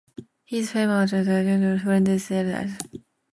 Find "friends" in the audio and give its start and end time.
1.83-2.09